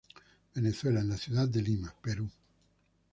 Venezuela, 0.55 1.01
en 1.01 1.09
la 1.09 1.15
ciudad 1.17 1.47
de 1.47 1.61
Lima, 1.61 1.93
Perú. 2.01 2.27